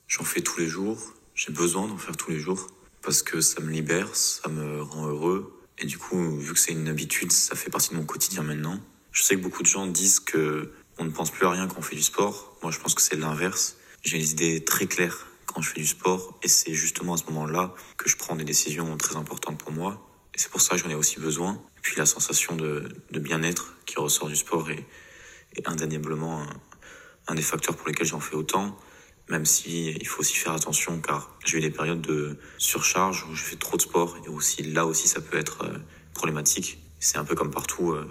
J'en 0.08 0.25
fais 0.25 0.40
tous 0.40 0.58
les 0.58 0.66
jours. 0.66 0.99
J'ai 1.38 1.52
besoin 1.52 1.87
d'en 1.87 1.97
faire 1.97 2.16
tous 2.16 2.33
les 2.33 2.40
jours 2.40 2.66
parce 3.00 3.23
que 3.23 3.40
ça 3.40 3.61
me 3.61 3.71
libère, 3.71 4.16
ça 4.16 4.49
me 4.49 4.83
rend 4.83 5.07
heureux. 5.07 5.57
Et 5.78 5.87
du 5.87 5.97
coup, 5.97 6.37
vu 6.37 6.52
que 6.52 6.59
c'est 6.59 6.73
une 6.73 6.88
habitude, 6.88 7.30
ça 7.30 7.54
fait 7.54 7.71
partie 7.71 7.90
de 7.90 7.95
mon 7.95 8.04
quotidien 8.04 8.42
maintenant. 8.42 8.80
Je 9.12 9.23
sais 9.23 9.37
que 9.37 9.40
beaucoup 9.40 9.62
de 9.62 9.68
gens 9.68 9.87
disent 9.87 10.18
que 10.18 10.73
on 10.99 11.04
ne 11.04 11.11
pense 11.11 11.30
plus 11.30 11.47
à 11.47 11.50
rien 11.50 11.68
quand 11.68 11.78
on 11.78 11.83
fait 11.83 11.95
du 11.95 12.02
sport. 12.02 12.59
Moi, 12.61 12.73
je 12.73 12.80
pense 12.80 12.92
que 12.92 13.00
c'est 13.00 13.14
l'inverse. 13.14 13.76
J'ai 14.02 14.18
les 14.18 14.33
idées 14.33 14.64
très 14.64 14.88
claires 14.88 15.28
quand 15.47 15.62
je 15.62 15.71
fais 15.71 15.80
du 15.80 15.87
sport 15.87 16.37
et 16.42 16.49
c'est 16.49 16.75
justement 16.75 17.14
à 17.14 17.16
ce 17.18 17.26
moment-là 17.26 17.73
que 17.99 18.09
je 18.09 18.16
prends 18.16 18.35
des 18.35 18.42
décisions 18.42 18.97
très 18.97 19.14
importantes 19.14 19.59
pour 19.59 19.71
moi 19.71 20.04
et 20.35 20.38
c'est 20.40 20.50
pour 20.50 20.61
ça 20.61 20.75
que 20.75 20.83
j'en 20.83 20.90
ai 20.90 20.97
aussi 20.97 21.21
besoin. 21.21 21.62
Et 21.76 21.80
puis 21.83 21.95
la 21.97 22.07
sensation 22.07 22.57
de, 22.57 22.92
bien-être 23.12 23.76
qui 23.87 24.00
ressort 24.00 24.26
du 24.26 24.35
sport 24.35 24.73
est, 24.73 24.85
indéniablement 25.66 26.45
un, 27.28 27.35
des 27.37 27.42
facteurs 27.42 27.76
pour 27.76 27.87
lesquels 27.87 28.09
j'en 28.09 28.18
fais 28.18 28.35
autant. 28.35 28.76
Même 29.28 29.44
si 29.44 29.90
il 29.90 30.06
faut 30.06 30.20
aussi 30.20 30.37
faire 30.37 30.52
attention 30.52 31.00
car 31.00 31.30
j'ai 31.44 31.58
eu 31.58 31.61
des 31.61 31.70
périodes 31.70 32.00
de 32.00 32.38
surcharge 32.56 33.26
où 33.30 33.35
je 33.35 33.42
fais 33.42 33.56
trop 33.56 33.76
de 33.76 33.82
sport 33.82 34.16
et 34.25 34.28
aussi 34.28 34.62
là 34.62 34.87
aussi 34.87 35.06
ça 35.06 35.20
peut 35.20 35.38
être 35.38 35.64
euh, 35.64 35.78
problématique. 36.14 36.78
C'est 36.99 37.18
un 37.18 37.25
peu 37.25 37.35
comme 37.35 37.50
partout, 37.50 37.92
euh, 37.92 38.06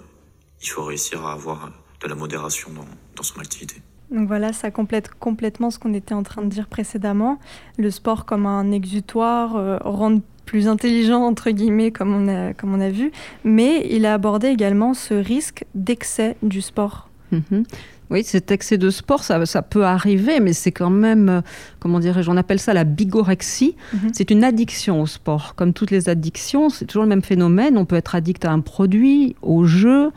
il 0.61 0.69
faut 0.69 0.83
réussir 0.83 1.25
à 1.25 1.33
avoir 1.33 1.71
de 2.01 2.07
la 2.07 2.15
modération 2.15 2.71
dans, 2.71 2.85
dans 3.15 3.23
son 3.23 3.39
activité. 3.39 3.81
Donc 4.11 4.27
voilà, 4.27 4.53
ça 4.53 4.71
complète 4.71 5.09
complètement 5.19 5.69
ce 5.69 5.79
qu'on 5.79 5.93
était 5.93 6.13
en 6.13 6.23
train 6.23 6.41
de 6.41 6.47
dire 6.47 6.67
précédemment. 6.67 7.39
Le 7.77 7.91
sport 7.91 8.25
comme 8.25 8.45
un 8.45 8.71
exutoire, 8.71 9.57
euh, 9.57 9.77
rendre 9.81 10.21
plus 10.45 10.67
intelligent, 10.67 11.23
entre 11.23 11.51
guillemets, 11.51 11.91
comme 11.91 12.15
on 12.15 12.27
a, 12.29 12.53
comme 12.53 12.73
on 12.73 12.79
a 12.79 12.89
vu, 12.89 13.11
mais 13.43 13.85
il 13.91 14.05
a 14.05 14.13
abordé 14.13 14.47
également 14.47 14.93
ce 14.93 15.13
risque 15.13 15.65
d'excès 15.75 16.37
du 16.41 16.61
sport. 16.61 17.06
Mhm. 17.31 17.63
Oui, 18.09 18.23
cet 18.23 18.51
excès 18.51 18.77
de 18.77 18.89
sport, 18.89 19.23
ça, 19.23 19.45
ça 19.45 19.61
peut 19.61 19.83
arriver, 19.83 20.39
mais 20.39 20.53
c'est 20.53 20.71
quand 20.71 20.89
même, 20.89 21.27
euh, 21.27 21.41
comment 21.79 21.99
dirais-je, 21.99 22.31
on 22.31 22.37
appelle 22.37 22.59
ça 22.59 22.73
la 22.73 22.85
bigorexie. 22.85 23.75
Mhm. 23.93 24.11
C'est 24.13 24.31
une 24.31 24.43
addiction 24.45 25.01
au 25.01 25.07
sport. 25.07 25.55
Comme 25.55 25.73
toutes 25.73 25.91
les 25.91 26.07
addictions, 26.07 26.69
c'est 26.69 26.85
toujours 26.85 27.03
le 27.03 27.09
même 27.09 27.21
phénomène. 27.21 27.77
On 27.77 27.85
peut 27.85 27.97
être 27.97 28.15
addict 28.15 28.45
à 28.45 28.51
un 28.51 28.61
produit, 28.61 29.35
au 29.41 29.65
jeu, 29.65 30.11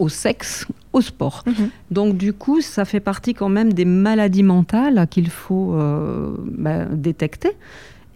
au 0.00 0.08
sexe, 0.08 0.66
au 0.92 1.00
sport. 1.00 1.44
Mhm. 1.46 1.70
Donc 1.92 2.16
du 2.16 2.32
coup, 2.32 2.60
ça 2.60 2.84
fait 2.84 3.00
partie 3.00 3.34
quand 3.34 3.48
même 3.48 3.72
des 3.72 3.84
maladies 3.84 4.42
mentales 4.42 5.06
qu'il 5.08 5.30
faut 5.30 5.74
euh, 5.74 6.34
bah, 6.46 6.86
détecter. 6.86 7.50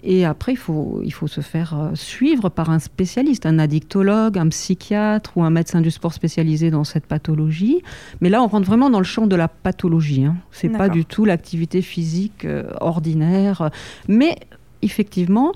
Et 0.07 0.27
après, 0.27 0.53
il 0.53 0.57
faut, 0.57 1.01
il 1.03 1.13
faut 1.13 1.27
se 1.27 1.41
faire 1.41 1.75
euh, 1.75 1.95
suivre 1.95 2.51
par 2.51 2.69
un 2.69 2.79
spécialiste, 2.79 3.47
un 3.47 3.59
addictologue, 3.59 4.37
un 4.37 4.49
psychiatre 4.49 5.37
ou 5.37 5.43
un 5.43 5.51
médecin 5.51 5.81
du 5.81 5.91
sport 5.91 6.13
spécialisé 6.13 6.71
dans 6.71 6.85
cette 6.85 7.07
pathologie. 7.07 7.83
Mais 8.21 8.29
là, 8.29 8.43
on 8.43 8.47
rentre 8.47 8.67
vraiment 8.67 8.91
dans 8.91 8.99
le 8.99 9.05
champ 9.05 9.27
de 9.27 9.35
la 9.35 9.49
pathologie. 9.49 10.25
Hein. 10.25 10.37
C'est 10.51 10.69
pas 10.69 10.91
du 10.91 11.07
tout 11.07 11.25
l'activité 11.25 11.81
physique 11.81 12.45
euh, 12.45 12.65
ordinaire. 12.81 13.71
Mais 14.07 14.37
effectivement, 14.83 15.53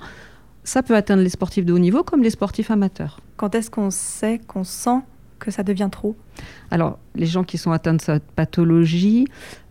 ça 0.63 0.81
peut 0.81 0.95
atteindre 0.95 1.21
les 1.21 1.29
sportifs 1.29 1.65
de 1.65 1.73
haut 1.73 1.79
niveau 1.79 2.03
comme 2.03 2.23
les 2.23 2.31
sportifs 2.31 2.71
amateurs. 2.71 3.19
Quand 3.37 3.53
est-ce 3.53 3.69
qu'on 3.69 3.91
sait, 3.91 4.39
qu'on 4.47 4.63
sent 4.63 5.01
que 5.39 5.51
ça 5.51 5.63
devient 5.63 5.89
trop 5.91 6.15
Alors, 6.71 6.99
les 7.15 7.25
gens 7.25 7.43
qui 7.43 7.57
sont 7.57 7.71
atteints 7.71 7.93
de 7.93 8.01
cette 8.01 8.31
pathologie 8.35 9.27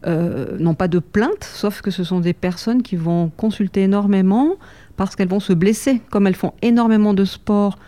euh, 0.07 0.59
n'ont 0.59 0.75
pas 0.75 0.89
de 0.89 0.99
plainte, 0.99 1.45
sauf 1.45 1.81
que 1.83 1.91
ce 1.91 2.05
sont 2.05 2.21
des 2.21 2.33
personnes 2.33 2.83
qui 2.83 2.97
vont 2.97 3.31
consulter 3.37 3.83
énormément 3.83 4.57
parce 4.97 5.15
qu'elles 5.15 5.29
vont 5.29 5.41
se 5.41 5.53
blesser. 5.53 6.01
Comme 6.11 6.27
elles 6.27 6.37
font 6.37 6.55
énormément 6.63 7.15
de 7.15 7.25
sport, 7.25 7.79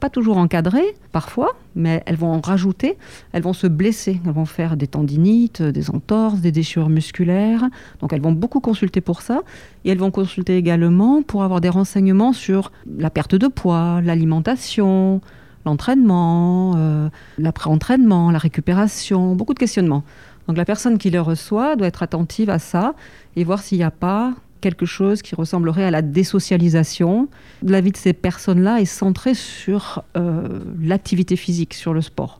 pas 0.00 0.10
toujours 0.10 0.36
encadré, 0.36 0.82
parfois, 1.12 1.56
mais 1.74 2.02
elles 2.06 2.16
vont 2.16 2.32
en 2.32 2.40
rajouter, 2.40 2.98
elles 3.32 3.42
vont 3.42 3.52
se 3.52 3.66
blesser. 3.66 4.20
Elles 4.26 4.32
vont 4.32 4.44
faire 4.44 4.76
des 4.76 4.86
tendinites, 4.86 5.62
des 5.62 5.90
entorses, 5.90 6.40
des 6.40 6.52
déchirures 6.52 6.90
musculaires. 6.90 7.64
Donc, 8.00 8.12
elles 8.12 8.20
vont 8.20 8.32
beaucoup 8.32 8.60
consulter 8.60 9.00
pour 9.00 9.22
ça. 9.22 9.42
Et 9.84 9.90
elles 9.90 9.98
vont 9.98 10.10
consulter 10.10 10.56
également 10.56 11.22
pour 11.22 11.44
avoir 11.44 11.60
des 11.60 11.68
renseignements 11.70 12.32
sur 12.32 12.72
la 12.98 13.10
perte 13.10 13.34
de 13.34 13.48
poids, 13.48 14.00
l'alimentation, 14.02 15.20
l'entraînement, 15.66 16.74
euh, 16.76 17.08
l'après-entraînement, 17.38 18.30
la 18.30 18.38
récupération, 18.38 19.34
beaucoup 19.34 19.52
de 19.52 19.58
questionnements. 19.58 20.04
Donc 20.48 20.56
la 20.56 20.64
personne 20.64 20.96
qui 20.96 21.10
le 21.10 21.20
reçoit 21.20 21.76
doit 21.76 21.88
être 21.88 22.02
attentive 22.02 22.48
à 22.48 22.58
ça 22.58 22.94
et 23.34 23.44
voir 23.44 23.60
s'il 23.62 23.78
n'y 23.78 23.84
a 23.84 23.90
pas 23.90 24.32
quelque 24.60 24.86
chose 24.86 25.20
qui 25.22 25.34
ressemblerait 25.34 25.84
à 25.84 25.90
la 25.90 26.02
désocialisation. 26.02 27.28
La 27.62 27.80
vie 27.80 27.92
de 27.92 27.96
ces 27.96 28.12
personnes-là 28.12 28.80
est 28.80 28.86
centrée 28.86 29.34
sur 29.34 30.02
euh, 30.16 30.60
l'activité 30.80 31.36
physique, 31.36 31.74
sur 31.74 31.92
le 31.92 32.00
sport. 32.00 32.38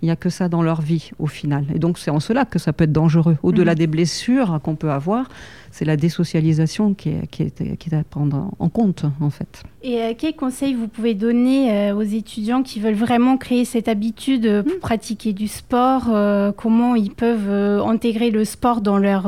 Il 0.00 0.04
n'y 0.06 0.12
a 0.12 0.16
que 0.16 0.30
ça 0.30 0.48
dans 0.48 0.62
leur 0.62 0.80
vie 0.80 1.10
au 1.18 1.26
final. 1.26 1.64
Et 1.74 1.78
donc 1.80 1.98
c'est 1.98 2.10
en 2.12 2.20
cela 2.20 2.44
que 2.44 2.58
ça 2.60 2.72
peut 2.72 2.84
être 2.84 2.92
dangereux. 2.92 3.36
Au-delà 3.42 3.72
Mhm. 3.72 3.78
des 3.78 3.86
blessures 3.88 4.60
qu'on 4.62 4.76
peut 4.76 4.90
avoir, 4.92 5.28
c'est 5.72 5.84
la 5.84 5.96
désocialisation 5.96 6.94
qui 6.94 7.08
est, 7.10 7.26
qui 7.30 7.42
est, 7.42 7.76
qui 7.76 7.90
est 7.90 7.94
à 7.94 8.04
prendre 8.04 8.50
en 8.60 8.68
compte 8.68 9.04
en 9.20 9.30
fait. 9.30 9.62
Et 9.82 10.00
euh, 10.00 10.12
quels 10.16 10.36
conseils 10.36 10.74
vous 10.74 10.86
pouvez 10.88 11.14
donner 11.14 11.72
euh, 11.90 11.94
aux 11.96 12.02
étudiants 12.02 12.62
qui 12.62 12.78
veulent 12.78 12.94
vraiment 12.94 13.36
créer 13.36 13.64
cette 13.64 13.88
habitude 13.88 14.46
euh, 14.46 14.62
pour 14.62 14.78
pratiquer 14.78 15.32
du 15.32 15.48
sport 15.48 16.04
euh, 16.10 16.52
Comment 16.56 16.94
ils 16.94 17.10
peuvent 17.12 17.50
intégrer 17.84 18.30
le 18.30 18.44
sport 18.44 18.80
dans 18.80 18.98
leur 18.98 19.22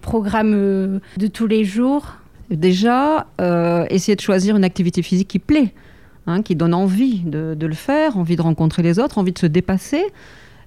programme 0.00 1.00
de 1.16 1.26
tous 1.26 1.46
les 1.46 1.64
jours? 1.64 2.16
Déjà, 2.50 3.26
essayer 3.90 4.16
de 4.16 4.20
choisir 4.20 4.56
une 4.56 4.64
activité 4.64 5.02
physique 5.02 5.28
qui 5.28 5.38
plaît, 5.38 5.72
hein, 6.26 6.42
qui 6.42 6.54
donne 6.56 6.74
envie 6.74 7.20
de, 7.20 7.56
le 7.58 7.74
faire, 7.74 8.16
envie 8.18 8.36
de 8.36 8.42
rencontrer 8.42 8.82
les 8.82 8.98
autres, 8.98 9.18
envie 9.18 9.32
de 9.32 9.38
se 9.38 9.46
dépasser. 9.46 10.02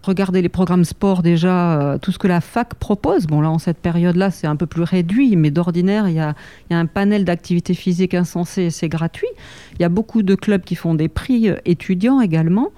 Regardez 0.04 0.42
les 0.42 0.50
programmes 0.50 0.84
sport 0.84 1.24
déjà, 1.24 1.80
euh, 1.80 1.98
tout 1.98 2.12
ce 2.12 2.20
que 2.20 2.28
la 2.28 2.42
fac 2.42 2.74
propose. 2.76 3.26
Bon 3.26 3.40
là, 3.40 3.50
en 3.50 3.58
cette 3.58 3.78
période-là, 3.78 4.32
c'est 4.32 4.48
un 4.48 4.58
peu 4.58 4.66
plus 4.66 4.82
réduit, 4.84 5.38
mais 5.38 5.50
d'ordinaire, 5.50 6.10
il 6.10 6.16
y 6.16 6.20
a, 6.20 6.36
y 6.70 6.74
a 6.74 6.78
un 6.78 6.88
panel 6.88 7.24
d'activités 7.24 7.74
physiques 7.74 8.14
insensées 8.14 8.64
et 8.64 8.70
c'est 8.70 8.90
gratuit. 8.90 9.30
Il 9.76 9.82
y 9.82 9.86
a 9.86 9.90
beaucoup 9.90 10.22
de 10.22 10.36
clubs 10.36 10.62
qui 10.64 10.76
font 10.76 10.94
des 10.94 11.08
prix 11.08 11.48
euh, 11.50 11.56
étudiants 11.64 12.20
également. 12.20 12.72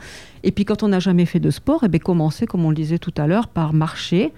Et 0.44 0.52
puis 0.52 0.66
quand 0.66 0.84
on 0.84 0.90
n'a 0.90 1.00
jamais 1.00 1.26
fait 1.26 1.40
de 1.40 1.50
sport, 1.50 1.80
eh 1.84 1.88
bien, 1.88 2.00
commencer, 2.00 2.46
comme 2.46 2.64
on 2.64 2.70
le 2.70 2.76
disait 2.76 3.00
tout 3.00 3.14
à 3.18 3.26
l'heure, 3.26 3.48
par 3.48 3.74
marcher 3.74 4.32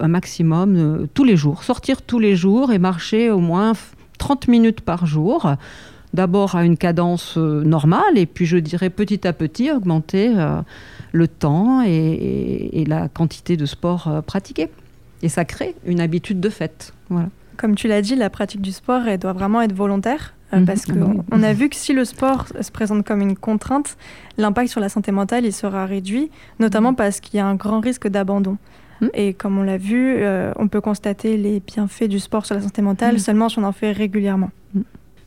un 0.00 0.08
maximum 0.08 0.74
euh, 0.76 1.06
tous 1.14 1.22
les 1.22 1.36
jours. 1.36 1.62
Sortir 1.62 2.02
tous 2.02 2.18
les 2.18 2.34
jours 2.34 2.72
et 2.72 2.80
marcher 2.80 3.30
au 3.30 3.38
moins 3.38 3.74
f- 3.74 3.92
30 4.18 4.48
minutes 4.48 4.80
par 4.80 5.06
jour. 5.06 5.54
D'abord 6.14 6.54
à 6.54 6.64
une 6.64 6.76
cadence 6.78 7.34
euh, 7.36 7.62
normale 7.64 8.16
et 8.16 8.24
puis 8.26 8.46
je 8.46 8.56
dirais 8.56 8.88
petit 8.88 9.26
à 9.26 9.32
petit 9.32 9.70
augmenter 9.70 10.32
euh, 10.36 10.60
le 11.12 11.28
temps 11.28 11.82
et, 11.82 11.88
et- 11.90 12.80
et 12.80 12.84
la 12.86 13.08
quantité 13.08 13.56
de 13.56 13.66
sport 13.66 14.08
euh, 14.08 14.20
pratiqué. 14.22 14.70
Et 15.22 15.28
ça 15.28 15.44
crée 15.44 15.74
une 15.84 16.00
habitude 16.00 16.38
de 16.40 16.48
fait. 16.48 16.92
Voilà. 17.10 17.28
Comme 17.56 17.74
tu 17.74 17.88
l'as 17.88 18.00
dit, 18.02 18.14
la 18.16 18.30
pratique 18.30 18.60
du 18.62 18.72
sport, 18.72 19.06
elle 19.06 19.18
doit 19.18 19.32
vraiment 19.32 19.60
être 19.60 19.74
volontaire. 19.74 20.34
Mhm. 20.52 20.66
Parce 20.66 20.84
Ah 20.88 20.92
qu'on 20.92 20.98
bah 21.00 21.06
oui. 21.10 21.20
on 21.32 21.42
a 21.42 21.52
vu 21.52 21.68
que 21.68 21.74
si 21.76 21.92
le 21.92 22.04
sport 22.04 22.46
se 22.60 22.70
présente 22.70 23.04
comme 23.04 23.20
une 23.20 23.36
contrainte, 23.36 23.96
l'impact 24.38 24.68
sur 24.70 24.80
la 24.80 24.88
santé 24.88 25.10
mentale, 25.10 25.44
il 25.44 25.52
sera 25.52 25.84
réduit, 25.84 26.30
notamment 26.60 26.94
parce 26.94 27.18
qu'il 27.20 27.38
y 27.38 27.40
a 27.40 27.46
un 27.46 27.56
grand 27.56 27.80
risque 27.80 28.06
d'abandon. 28.06 28.56
Mhm. 29.00 29.10
Et 29.14 29.34
comme 29.34 29.58
on 29.58 29.64
l'a 29.64 29.78
vu, 29.78 30.14
euh, 30.18 30.52
on 30.56 30.68
peut 30.68 30.80
constater 30.80 31.36
les 31.36 31.58
bienfaits 31.60 32.04
du 32.04 32.20
sport 32.20 32.46
sur 32.46 32.54
la 32.54 32.60
santé 32.60 32.82
mentale 32.82 33.14
Mhm. 33.14 33.18
seulement 33.18 33.48
si 33.48 33.58
on 33.58 33.64
en 33.64 33.72
fait 33.72 33.90
régulièrement. 33.90 34.50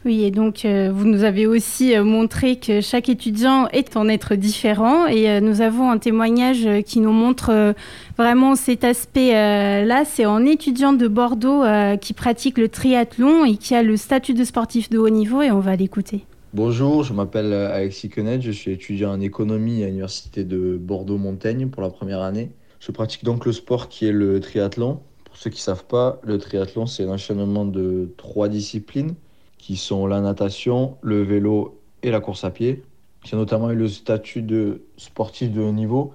Oui, 0.05 0.23
et 0.23 0.31
donc 0.31 0.63
euh, 0.63 0.91
vous 0.93 1.05
nous 1.05 1.23
avez 1.23 1.47
aussi 1.47 1.95
euh, 1.95 2.03
montré 2.03 2.57
que 2.57 2.81
chaque 2.81 3.09
étudiant 3.09 3.67
est 3.69 3.97
un 3.97 4.07
être 4.07 4.35
différent 4.35 5.07
et 5.07 5.29
euh, 5.29 5.39
nous 5.39 5.61
avons 5.61 5.89
un 5.89 5.97
témoignage 5.97 6.67
qui 6.85 6.99
nous 6.99 7.11
montre 7.11 7.73
vraiment 8.17 8.55
cet 8.55 8.83
aspect-là. 8.83 10.05
C'est 10.05 10.23
un 10.23 10.45
étudiant 10.45 10.93
de 10.93 11.07
Bordeaux 11.07 11.63
qui 11.99 12.13
pratique 12.13 12.57
le 12.57 12.69
triathlon 12.69 13.45
et 13.45 13.57
qui 13.57 13.75
a 13.75 13.83
le 13.83 13.97
statut 13.97 14.33
de 14.33 14.43
sportif 14.43 14.89
de 14.89 14.97
haut 14.97 15.09
niveau 15.09 15.41
et 15.41 15.51
on 15.51 15.59
va 15.59 15.75
l'écouter. 15.75 16.25
Bonjour, 16.53 17.03
je 17.03 17.13
m'appelle 17.13 17.53
Alexis 17.53 18.09
Quenet, 18.09 18.41
je 18.41 18.51
suis 18.51 18.71
étudiant 18.71 19.11
en 19.11 19.19
économie 19.19 19.83
à 19.83 19.87
l'université 19.87 20.43
de 20.43 20.77
Bordeaux-Montaigne 20.77 21.67
pour 21.67 21.81
la 21.81 21.89
première 21.89 22.21
année. 22.21 22.51
Je 22.79 22.91
pratique 22.91 23.23
donc 23.23 23.45
le 23.45 23.51
sport 23.51 23.89
qui 23.89 24.07
est 24.07 24.11
le 24.11 24.39
triathlon. 24.39 24.99
Pour 25.25 25.37
ceux 25.37 25.49
qui 25.49 25.57
ne 25.57 25.63
savent 25.63 25.85
pas, 25.85 26.19
le 26.23 26.37
triathlon 26.37 26.85
c'est 26.85 27.03
l'enchaînement 27.03 27.65
de 27.65 28.09
trois 28.17 28.47
disciplines 28.47 29.15
qui 29.57 29.77
sont 29.77 30.07
la 30.07 30.21
natation, 30.21 30.97
le 31.01 31.23
vélo 31.23 31.79
et 32.03 32.11
la 32.11 32.19
course 32.19 32.43
à 32.43 32.51
pied. 32.51 32.83
J'ai 33.23 33.35
notamment 33.35 33.71
eu 33.71 33.75
le 33.75 33.87
statut 33.87 34.41
de 34.41 34.83
sportif 34.97 35.51
de 35.51 35.61
haut 35.61 35.71
niveau, 35.71 36.13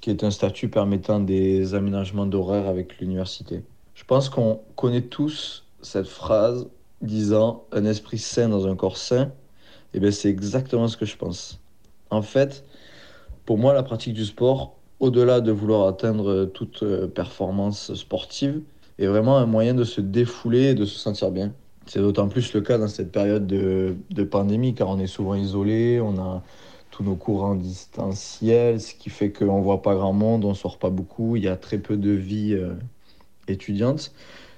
qui 0.00 0.10
est 0.10 0.24
un 0.24 0.30
statut 0.30 0.68
permettant 0.68 1.20
des 1.20 1.74
aménagements 1.74 2.26
d'horaire 2.26 2.68
avec 2.68 2.98
l'université. 2.98 3.62
Je 3.94 4.04
pense 4.04 4.28
qu'on 4.28 4.60
connaît 4.76 5.02
tous 5.02 5.64
cette 5.82 6.06
phrase 6.06 6.68
disant 7.02 7.64
un 7.72 7.84
esprit 7.84 8.18
sain 8.18 8.48
dans 8.48 8.66
un 8.66 8.76
corps 8.76 8.96
sain. 8.96 9.32
Et 9.94 10.00
bien, 10.00 10.10
c'est 10.10 10.28
exactement 10.28 10.88
ce 10.88 10.96
que 10.96 11.06
je 11.06 11.16
pense. 11.16 11.60
En 12.10 12.22
fait, 12.22 12.64
pour 13.44 13.58
moi, 13.58 13.74
la 13.74 13.82
pratique 13.82 14.14
du 14.14 14.24
sport, 14.24 14.76
au-delà 15.00 15.40
de 15.40 15.52
vouloir 15.52 15.86
atteindre 15.88 16.46
toute 16.46 16.82
euh, 16.82 17.06
performance 17.06 17.94
sportive, 17.94 18.62
est 18.98 19.06
vraiment 19.06 19.36
un 19.36 19.46
moyen 19.46 19.74
de 19.74 19.84
se 19.84 20.00
défouler 20.00 20.70
et 20.70 20.74
de 20.74 20.84
se 20.84 20.98
sentir 20.98 21.30
bien. 21.30 21.52
C'est 21.86 22.00
d'autant 22.00 22.28
plus 22.28 22.52
le 22.52 22.60
cas 22.60 22.78
dans 22.78 22.88
cette 22.88 23.12
période 23.12 23.46
de, 23.46 24.24
pandémie, 24.24 24.74
car 24.74 24.88
on 24.88 24.98
est 24.98 25.06
souvent 25.06 25.34
isolé, 25.34 26.00
on 26.00 26.18
a 26.18 26.42
tous 26.90 27.04
nos 27.04 27.14
cours 27.14 27.44
en 27.44 27.54
distanciel, 27.54 28.80
ce 28.80 28.94
qui 28.94 29.08
fait 29.10 29.30
qu'on 29.30 29.58
ne 29.58 29.62
voit 29.62 29.82
pas 29.82 29.94
grand 29.94 30.12
monde, 30.12 30.44
on 30.44 30.50
ne 30.50 30.54
sort 30.54 30.78
pas 30.78 30.90
beaucoup, 30.90 31.36
il 31.36 31.44
y 31.44 31.48
a 31.48 31.56
très 31.56 31.78
peu 31.78 31.96
de 31.96 32.10
vie 32.10 32.54
euh, 32.54 32.72
étudiante. 33.48 34.12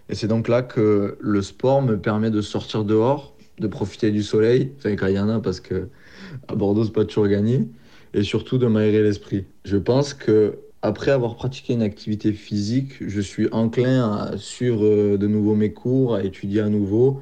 Et 0.08 0.14
c'est 0.14 0.28
donc 0.28 0.48
là 0.48 0.62
que 0.62 1.18
le 1.20 1.42
sport 1.42 1.82
me 1.82 1.98
permet 1.98 2.30
de 2.30 2.40
sortir 2.40 2.84
dehors, 2.84 3.34
de 3.58 3.66
profiter 3.66 4.10
du 4.10 4.22
soleil, 4.22 4.72
enfin 4.78 4.92
quand 4.96 5.08
il 5.08 5.14
y 5.14 5.18
en 5.18 5.28
a 5.28 5.40
parce 5.40 5.60
que 5.60 5.88
à 6.46 6.54
Bordeaux 6.54 6.84
c'est 6.84 6.92
pas 6.92 7.04
toujours 7.04 7.26
gagné, 7.26 7.68
et 8.14 8.22
surtout 8.22 8.56
de 8.56 8.66
m'aérer 8.66 9.02
l'esprit. 9.02 9.44
Je 9.64 9.76
pense 9.76 10.14
que 10.14 10.58
après 10.82 11.10
avoir 11.10 11.34
pratiqué 11.36 11.72
une 11.74 11.82
activité 11.82 12.32
physique, 12.32 12.92
je 13.00 13.20
suis 13.20 13.48
enclin 13.52 14.12
à 14.12 14.36
suivre 14.36 14.84
euh, 14.84 15.18
de 15.18 15.26
nouveau 15.26 15.54
mes 15.54 15.72
cours, 15.72 16.14
à 16.14 16.22
étudier 16.22 16.60
à 16.60 16.68
nouveau. 16.68 17.20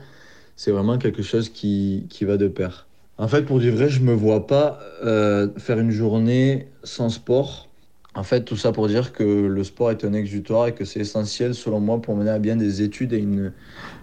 C'est 0.56 0.70
vraiment 0.70 0.98
quelque 0.98 1.22
chose 1.22 1.48
qui, 1.48 2.06
qui 2.08 2.24
va 2.24 2.36
de 2.36 2.48
pair. 2.48 2.86
En 3.18 3.28
fait, 3.28 3.42
pour 3.42 3.58
du 3.58 3.70
vrai, 3.70 3.88
je 3.88 4.00
me 4.02 4.12
vois 4.12 4.46
pas 4.46 4.78
euh, 5.04 5.48
faire 5.56 5.78
une 5.78 5.90
journée 5.90 6.68
sans 6.84 7.08
sport. 7.08 7.68
En 8.14 8.22
fait, 8.22 8.44
tout 8.44 8.56
ça 8.56 8.72
pour 8.72 8.88
dire 8.88 9.12
que 9.12 9.22
le 9.24 9.64
sport 9.64 9.90
est 9.90 10.04
un 10.04 10.12
exutoire 10.12 10.66
et 10.68 10.74
que 10.74 10.84
c'est 10.84 11.00
essentiel, 11.00 11.54
selon 11.54 11.80
moi, 11.80 12.00
pour 12.00 12.14
mener 12.16 12.30
à 12.30 12.38
bien 12.38 12.56
des 12.56 12.82
études 12.82 13.12
et 13.12 13.18
une 13.18 13.52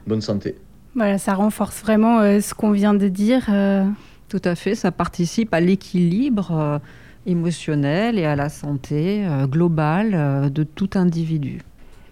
bonne 0.08 0.22
santé. 0.22 0.56
Voilà, 0.96 1.18
ça 1.18 1.34
renforce 1.34 1.82
vraiment 1.82 2.20
euh, 2.22 2.40
ce 2.40 2.54
qu'on 2.54 2.72
vient 2.72 2.94
de 2.94 3.08
dire. 3.08 3.46
euh. 3.50 3.86
Tout 4.30 4.42
à 4.46 4.56
fait, 4.56 4.74
ça 4.74 4.92
participe 4.92 5.54
à 5.54 5.60
l'équilibre 5.60 6.80
euh, 7.28 7.32
émotionnel 7.32 8.20
et 8.20 8.26
à 8.26 8.36
la 8.36 8.50
santé 8.50 9.26
euh, 9.26 9.48
globale 9.48 10.12
euh, 10.14 10.50
de 10.50 10.64
tout 10.64 10.92
individu. 10.96 11.62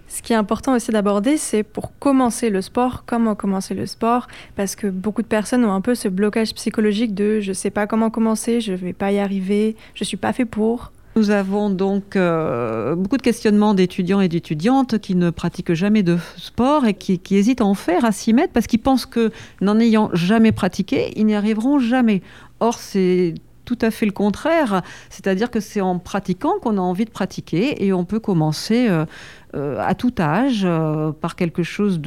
Ce 0.08 0.22
qui 0.22 0.34
est 0.34 0.36
important 0.36 0.76
aussi 0.76 0.92
d'aborder, 0.92 1.38
c'est 1.38 1.64
pour 1.64 1.98
commencer 1.98 2.50
le 2.50 2.62
sport, 2.62 3.04
comment 3.06 3.34
commencer 3.34 3.74
le 3.74 3.86
sport, 3.86 4.28
parce 4.58 4.76
que 4.76 4.88
beaucoup 4.88 5.22
de 5.22 5.28
personnes 5.28 5.64
ont 5.64 5.74
un 5.74 5.80
peu 5.80 5.96
ce 5.96 6.10
blocage 6.10 6.54
psychologique 6.54 7.16
de 7.16 7.40
je 7.40 7.54
sais 7.54 7.70
pas 7.70 7.88
comment 7.88 8.10
commencer, 8.10 8.60
je 8.60 8.74
vais 8.74 8.92
pas 8.92 9.14
y 9.14 9.20
arriver, 9.20 9.78
je 9.96 10.04
suis 10.04 10.18
pas 10.18 10.34
fait 10.34 10.44
pour. 10.44 10.92
Nous 11.16 11.30
avons 11.30 11.70
donc 11.70 12.16
euh, 12.16 12.96
beaucoup 12.96 13.18
de 13.18 13.22
questionnements 13.22 13.74
d'étudiants 13.74 14.22
et 14.22 14.30
d'étudiantes 14.30 15.00
qui 15.00 15.16
ne 15.16 15.30
pratiquent 15.30 15.74
jamais 15.74 16.04
de 16.04 16.18
sport 16.38 16.86
et 16.86 16.94
qui, 16.94 17.20
qui 17.20 17.36
hésitent 17.36 17.62
à 17.62 17.66
en 17.66 17.74
faire, 17.74 18.06
à 18.06 18.12
s'y 18.12 18.34
mettre, 18.34 18.54
parce 18.54 18.68
qu'ils 18.68 18.82
pensent 18.82 19.06
que 19.06 19.32
n'en 19.62 19.80
ayant 19.80 20.10
jamais 20.14 20.54
pratiqué, 20.54 21.12
ils 21.18 21.26
n'y 21.26 21.36
arriveront 21.36 21.80
jamais. 21.80 22.22
Or, 22.62 22.80
c'est 22.80 23.34
tout 23.66 23.78
à 23.82 23.92
fait 23.92 24.06
le 24.06 24.12
contraire. 24.12 24.82
C'est-à-dire 25.10 25.52
que 25.52 25.60
c'est 25.60 25.82
en 25.82 26.00
pratiquant 26.00 26.54
qu'on 26.62 26.78
a 26.78 26.82
envie 26.82 27.06
de 27.06 27.10
pratiquer 27.10 27.86
et 27.86 27.94
on 27.94 28.06
peut 28.06 28.20
commencer 28.20 28.88
euh, 28.90 29.06
euh, 29.54 29.78
à 29.86 29.96
tout 29.96 30.14
âge 30.20 30.62
euh, 30.64 31.12
par 31.12 31.36
quelque 31.36 31.64
chose 31.64 32.00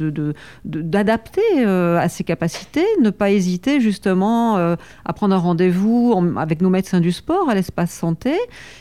d'adapté 0.65 1.41
à 1.65 2.09
ses 2.09 2.23
capacités. 2.23 2.85
Ne 3.01 3.09
pas 3.09 3.31
hésiter 3.31 3.79
justement 3.79 4.55
à 4.57 5.13
prendre 5.13 5.35
un 5.35 5.39
rendez-vous 5.39 6.33
avec 6.37 6.61
nos 6.61 6.69
médecins 6.69 6.99
du 6.99 7.11
sport 7.11 7.49
à 7.49 7.55
l'espace 7.55 7.91
santé 7.91 8.35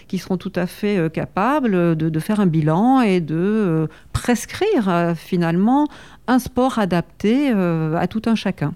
qui 0.09 0.19
seront 0.19 0.37
tout 0.37 0.52
à 0.54 0.66
fait 0.66 1.11
capables 1.12 1.97
de, 1.97 2.21
faire 2.21 2.40
un 2.40 2.47
bilan 2.47 3.00
et 3.00 3.21
de 3.21 3.88
prescrire 4.12 5.14
finalement 5.16 5.88
un 6.26 6.38
sport 6.38 6.78
adapté 6.78 7.50
à 7.50 8.07
tout 8.07 8.23
un 8.26 8.35
chacun. 8.35 8.73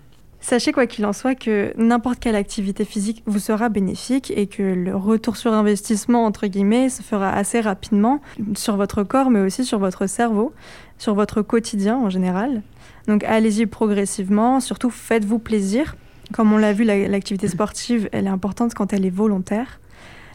Sachez 0.48 0.72
quoi 0.72 0.86
qu'il 0.86 1.04
en 1.04 1.12
soit 1.12 1.34
que 1.34 1.74
n'importe 1.76 2.20
quelle 2.20 2.34
activité 2.34 2.86
physique 2.86 3.22
vous 3.26 3.38
sera 3.38 3.68
bénéfique 3.68 4.32
et 4.34 4.46
que 4.46 4.62
le 4.62 4.96
retour 4.96 5.36
sur 5.36 5.52
investissement, 5.52 6.24
entre 6.24 6.46
guillemets, 6.46 6.88
se 6.88 7.02
fera 7.02 7.28
assez 7.28 7.60
rapidement 7.60 8.22
sur 8.56 8.78
votre 8.78 9.02
corps, 9.02 9.28
mais 9.28 9.40
aussi 9.40 9.62
sur 9.66 9.78
votre 9.78 10.06
cerveau, 10.06 10.54
sur 10.96 11.14
votre 11.14 11.42
quotidien 11.42 11.98
en 11.98 12.08
général. 12.08 12.62
Donc 13.08 13.24
allez-y 13.24 13.66
progressivement, 13.66 14.60
surtout 14.60 14.88
faites-vous 14.88 15.38
plaisir. 15.38 15.96
Comme 16.32 16.50
on 16.50 16.56
l'a 16.56 16.72
vu, 16.72 16.84
l'activité 16.84 17.46
sportive, 17.46 18.08
elle 18.12 18.24
est 18.24 18.30
importante 18.30 18.72
quand 18.72 18.94
elle 18.94 19.04
est 19.04 19.10
volontaire. 19.10 19.80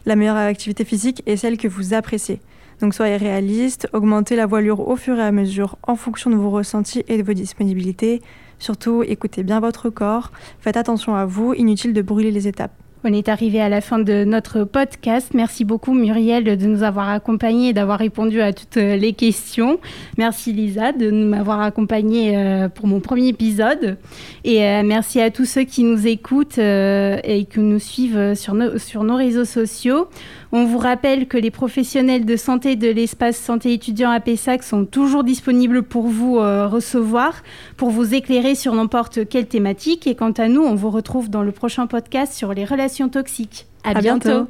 La 0.06 0.14
meilleure 0.14 0.36
activité 0.36 0.84
physique 0.84 1.24
est 1.26 1.36
celle 1.36 1.56
que 1.56 1.66
vous 1.66 1.92
appréciez. 1.92 2.40
Donc 2.80 2.94
soyez 2.94 3.16
réaliste, 3.16 3.88
augmentez 3.92 4.36
la 4.36 4.46
voilure 4.46 4.88
au 4.88 4.96
fur 4.96 5.18
et 5.18 5.22
à 5.22 5.32
mesure 5.32 5.76
en 5.82 5.96
fonction 5.96 6.30
de 6.30 6.36
vos 6.36 6.50
ressentis 6.50 7.04
et 7.08 7.18
de 7.18 7.22
vos 7.22 7.34
disponibilités. 7.34 8.22
Surtout, 8.58 9.02
écoutez 9.02 9.42
bien 9.42 9.60
votre 9.60 9.90
corps, 9.90 10.30
faites 10.60 10.76
attention 10.76 11.14
à 11.14 11.24
vous, 11.24 11.54
inutile 11.54 11.92
de 11.92 12.02
brûler 12.02 12.30
les 12.30 12.48
étapes. 12.48 12.72
On 13.06 13.12
est 13.12 13.28
arrivé 13.28 13.60
à 13.60 13.68
la 13.68 13.82
fin 13.82 13.98
de 13.98 14.24
notre 14.24 14.64
podcast. 14.64 15.32
Merci 15.34 15.66
beaucoup 15.66 15.92
Muriel 15.92 16.44
de 16.44 16.66
nous 16.66 16.82
avoir 16.82 17.10
accompagnés 17.10 17.68
et 17.68 17.72
d'avoir 17.74 17.98
répondu 17.98 18.40
à 18.40 18.54
toutes 18.54 18.76
les 18.76 19.12
questions. 19.12 19.78
Merci 20.16 20.54
Lisa 20.54 20.92
de 20.92 21.10
m'avoir 21.10 21.60
accompagnée 21.60 22.34
euh, 22.34 22.70
pour 22.70 22.86
mon 22.86 23.00
premier 23.00 23.28
épisode. 23.28 23.98
Et 24.44 24.64
euh, 24.64 24.82
merci 24.82 25.20
à 25.20 25.30
tous 25.30 25.44
ceux 25.44 25.64
qui 25.64 25.84
nous 25.84 26.06
écoutent 26.06 26.56
euh, 26.56 27.18
et 27.24 27.44
qui 27.44 27.60
nous 27.60 27.78
suivent 27.78 28.34
sur 28.34 28.54
nos, 28.54 28.78
sur 28.78 29.04
nos 29.04 29.16
réseaux 29.16 29.44
sociaux. 29.44 30.08
On 30.56 30.66
vous 30.66 30.78
rappelle 30.78 31.26
que 31.26 31.36
les 31.36 31.50
professionnels 31.50 32.24
de 32.24 32.36
santé 32.36 32.76
de 32.76 32.88
l'espace 32.88 33.36
santé 33.36 33.72
étudiant 33.72 34.12
à 34.12 34.20
Pessac 34.20 34.62
sont 34.62 34.84
toujours 34.84 35.24
disponibles 35.24 35.82
pour 35.82 36.06
vous 36.06 36.38
euh, 36.38 36.68
recevoir, 36.68 37.42
pour 37.76 37.90
vous 37.90 38.14
éclairer 38.14 38.54
sur 38.54 38.72
n'importe 38.72 39.28
quelle 39.28 39.48
thématique. 39.48 40.06
Et 40.06 40.14
quant 40.14 40.30
à 40.30 40.46
nous, 40.46 40.62
on 40.62 40.76
vous 40.76 40.90
retrouve 40.90 41.28
dans 41.28 41.42
le 41.42 41.50
prochain 41.50 41.88
podcast 41.88 42.34
sur 42.34 42.54
les 42.54 42.64
relations 42.64 43.08
toxiques. 43.08 43.66
À, 43.82 43.94
bientôt. 43.94 44.46